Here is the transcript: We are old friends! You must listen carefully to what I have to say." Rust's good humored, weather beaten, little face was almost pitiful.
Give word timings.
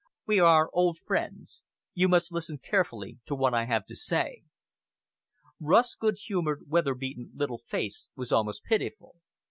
We 0.25 0.39
are 0.39 0.71
old 0.73 0.97
friends! 1.05 1.63
You 1.93 2.09
must 2.09 2.31
listen 2.31 2.57
carefully 2.57 3.19
to 3.27 3.35
what 3.35 3.53
I 3.53 3.65
have 3.65 3.85
to 3.85 3.95
say." 3.95 4.45
Rust's 5.59 5.93
good 5.93 6.17
humored, 6.25 6.63
weather 6.67 6.95
beaten, 6.95 7.29
little 7.35 7.59
face 7.59 8.09
was 8.15 8.31
almost 8.31 8.63
pitiful. 8.63 9.17